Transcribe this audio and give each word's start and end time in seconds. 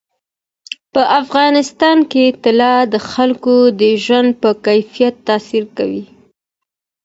په 0.93 1.01
افغانستان 1.21 1.97
کې 2.11 2.25
طلا 2.43 2.75
د 2.93 2.95
خلکو 3.11 3.55
د 3.79 3.83
ژوند 4.03 4.29
په 4.41 4.49
کیفیت 4.65 5.15
تاثیر 5.27 5.63
کوي. 5.77 6.03